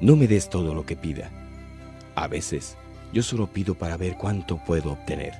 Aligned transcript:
No 0.00 0.14
me 0.14 0.26
des 0.28 0.50
todo 0.50 0.74
lo 0.74 0.84
que 0.84 0.94
pida. 0.94 1.30
A 2.14 2.28
veces 2.28 2.76
yo 3.12 3.22
solo 3.22 3.46
pido 3.46 3.74
para 3.74 3.96
ver 3.96 4.16
cuánto 4.16 4.58
puedo 4.58 4.92
obtener. 4.92 5.32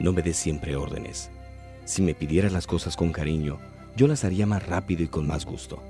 No 0.00 0.12
me 0.12 0.22
des 0.22 0.36
siempre 0.36 0.74
órdenes. 0.74 1.30
Si 1.84 2.02
me 2.02 2.14
pidieras 2.14 2.52
las 2.52 2.66
cosas 2.66 2.96
con 2.96 3.12
cariño, 3.12 3.58
yo 3.96 4.08
las 4.08 4.24
haría 4.24 4.46
más 4.46 4.66
rápido 4.66 5.04
y 5.04 5.06
con 5.06 5.28
más 5.28 5.44
gusto. 5.44 5.80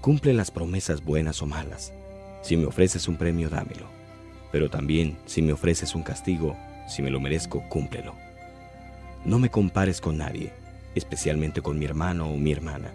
Cumple 0.00 0.32
las 0.32 0.50
promesas 0.50 1.04
buenas 1.04 1.42
o 1.42 1.46
malas. 1.46 1.92
Si 2.40 2.56
me 2.56 2.64
ofreces 2.64 3.08
un 3.08 3.16
premio, 3.16 3.50
dámelo. 3.50 3.86
Pero 4.50 4.70
también, 4.70 5.18
si 5.26 5.42
me 5.42 5.52
ofreces 5.52 5.94
un 5.94 6.02
castigo, 6.02 6.56
si 6.88 7.02
me 7.02 7.10
lo 7.10 7.20
merezco, 7.20 7.62
cúmplelo. 7.68 8.14
No 9.26 9.38
me 9.38 9.50
compares 9.50 10.00
con 10.00 10.16
nadie, 10.16 10.52
especialmente 10.94 11.60
con 11.60 11.78
mi 11.78 11.84
hermano 11.84 12.30
o 12.30 12.38
mi 12.38 12.52
hermana. 12.52 12.90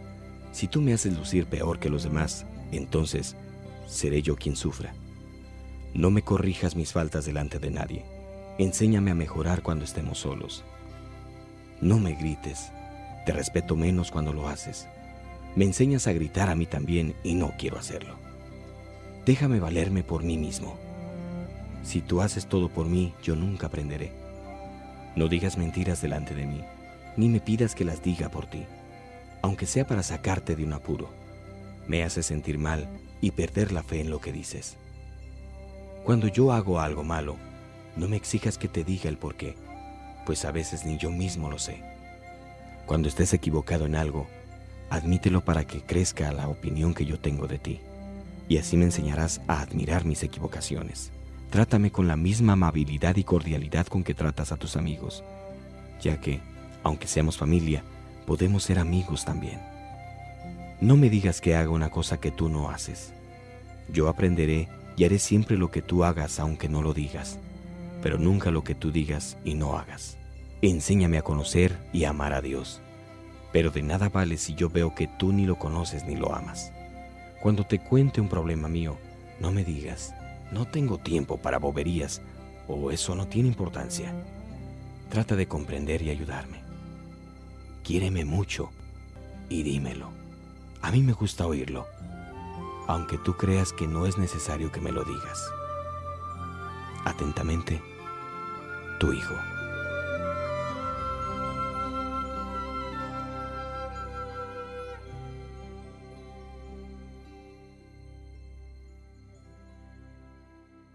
Si 0.52 0.68
tú 0.68 0.82
me 0.82 0.94
haces 0.94 1.16
lucir 1.16 1.46
peor 1.46 1.80
que 1.80 1.90
los 1.90 2.04
demás, 2.04 2.48
entonces 2.78 3.36
seré 3.88 4.22
yo 4.22 4.36
quien 4.36 4.56
sufra. 4.56 4.94
No 5.94 6.10
me 6.10 6.24
corrijas 6.24 6.76
mis 6.76 6.92
faltas 6.92 7.26
delante 7.26 7.60
de 7.60 7.70
nadie. 7.70 8.06
Enséñame 8.58 9.12
a 9.12 9.16
mejorar 9.16 9.62
cuando 9.62 9.86
estemos 9.86 10.20
solos. 10.20 10.64
No 11.82 12.00
me 12.00 12.16
grites. 12.16 12.72
Te 13.26 13.32
respeto 13.32 13.76
menos 13.76 14.12
cuando 14.12 14.34
lo 14.34 14.48
haces. 14.48 14.88
Me 15.56 15.66
enseñas 15.66 16.08
a 16.08 16.14
gritar 16.14 16.50
a 16.50 16.56
mí 16.56 16.66
también 16.66 17.16
y 17.24 17.36
no 17.36 17.54
quiero 17.58 17.78
hacerlo. 17.78 18.16
Déjame 19.26 19.60
valerme 19.60 20.04
por 20.04 20.24
mí 20.24 20.38
mismo. 20.38 20.76
Si 21.84 22.02
tú 22.02 22.22
haces 22.22 22.48
todo 22.48 22.70
por 22.70 22.88
mí, 22.88 23.14
yo 23.22 23.36
nunca 23.36 23.68
aprenderé. 23.68 24.12
No 25.16 25.28
digas 25.28 25.58
mentiras 25.58 26.02
delante 26.02 26.34
de 26.34 26.48
mí, 26.48 26.62
ni 27.18 27.30
me 27.30 27.40
pidas 27.40 27.76
que 27.76 27.86
las 27.86 28.02
diga 28.02 28.30
por 28.30 28.48
ti, 28.48 28.66
aunque 29.42 29.66
sea 29.68 29.86
para 29.86 30.02
sacarte 30.02 30.56
de 30.56 30.64
un 30.64 30.74
apuro. 30.74 31.10
Me 31.88 32.04
haces 32.04 32.26
sentir 32.26 32.58
mal 32.58 32.88
y 33.22 33.32
perder 33.32 33.72
la 33.72 33.84
fe 33.84 34.02
en 34.02 34.10
lo 34.10 34.20
que 34.20 34.32
dices. 34.32 34.78
Cuando 36.04 36.28
yo 36.28 36.52
hago 36.52 36.80
algo 36.80 37.04
malo, 37.04 37.38
no 37.96 38.08
me 38.08 38.18
exijas 38.18 38.58
que 38.58 38.68
te 38.68 38.84
diga 38.84 39.10
el 39.10 39.18
por 39.18 39.36
qué, 39.36 39.56
pues 40.26 40.46
a 40.46 40.52
veces 40.52 40.86
ni 40.86 40.98
yo 40.98 41.10
mismo 41.10 41.50
lo 41.50 41.60
sé. 41.60 41.84
Cuando 42.86 43.08
estés 43.08 43.34
equivocado 43.34 43.86
en 43.86 43.96
algo, 43.96 44.28
admítelo 44.90 45.46
para 45.46 45.66
que 45.66 45.82
crezca 45.82 46.32
la 46.32 46.48
opinión 46.48 46.94
que 46.94 47.06
yo 47.06 47.20
tengo 47.20 47.48
de 47.48 47.60
ti 47.60 47.80
y 48.48 48.58
así 48.58 48.78
me 48.78 48.86
enseñarás 48.86 49.42
a 49.48 49.62
admirar 49.62 50.06
mis 50.06 50.24
equivocaciones. 50.24 51.12
Trátame 51.50 51.92
con 51.92 52.08
la 52.08 52.18
misma 52.18 52.54
amabilidad 52.54 53.16
y 53.16 53.24
cordialidad 53.24 53.88
con 53.88 54.04
que 54.04 54.14
tratas 54.14 54.52
a 54.52 54.58
tus 54.58 54.76
amigos, 54.76 55.24
ya 56.02 56.20
que, 56.20 56.42
aunque 56.84 57.08
seamos 57.08 57.38
familia, 57.38 57.84
podemos 58.26 58.64
ser 58.64 58.80
amigos 58.80 59.24
también. 59.24 59.73
No 60.82 60.98
me 60.98 61.10
digas 61.10 61.42
que 61.42 61.56
haga 61.56 61.70
una 61.70 61.90
cosa 61.90 62.20
que 62.20 62.32
tú 62.32 62.50
no 62.50 62.70
haces. 62.70 63.14
Yo 63.90 64.10
aprenderé 64.10 64.70
y 64.96 65.06
haré 65.06 65.20
siempre 65.20 65.58
lo 65.58 65.72
que 65.72 65.82
tú 65.82 66.04
hagas 66.04 66.40
aunque 66.40 66.70
no 66.70 66.82
lo 66.82 66.94
digas, 66.94 67.40
pero 68.02 68.18
nunca 68.18 68.52
lo 68.52 68.64
que 68.64 68.76
tú 68.76 68.92
digas 68.92 69.38
y 69.44 69.54
no 69.56 69.78
hagas. 69.78 70.18
Enséñame 70.62 71.18
a 71.18 71.24
conocer 71.24 71.78
y 71.92 72.06
amar 72.06 72.34
a 72.34 72.42
Dios, 72.42 72.82
pero 73.52 73.70
de 73.70 73.84
nada 73.84 74.10
vale 74.10 74.38
si 74.38 74.56
yo 74.56 74.70
veo 74.70 74.96
que 74.96 75.08
tú 75.20 75.34
ni 75.34 75.46
lo 75.46 75.58
conoces 75.58 76.06
ni 76.06 76.16
lo 76.16 76.34
amas. 76.34 76.72
Cuando 77.42 77.66
te 77.66 77.80
cuente 77.80 78.22
un 78.22 78.30
problema 78.30 78.68
mío, 78.68 78.98
no 79.40 79.52
me 79.52 79.64
digas, 79.64 80.14
no 80.52 80.66
tengo 80.66 80.98
tiempo 80.98 81.38
para 81.38 81.60
boberías 81.60 82.22
o 82.68 82.92
eso 82.92 83.16
no 83.16 83.28
tiene 83.28 83.50
importancia. 83.50 84.14
Trata 85.10 85.36
de 85.36 85.48
comprender 85.48 86.02
y 86.02 86.10
ayudarme. 86.10 86.60
Quiéreme 87.84 88.24
mucho 88.24 88.72
y 89.50 89.64
dímelo. 89.64 90.23
A 90.84 90.92
mí 90.92 91.02
me 91.02 91.14
gusta 91.14 91.48
oírlo, 91.48 91.88
aunque 92.88 93.18
tú 93.18 93.38
creas 93.38 93.72
que 93.72 93.88
no 93.88 94.06
es 94.06 94.18
necesario 94.18 94.70
que 94.70 94.82
me 94.82 94.92
lo 94.92 95.06
digas. 95.06 95.50
Atentamente, 97.06 97.82
tu 99.00 99.14
hijo. 99.14 99.34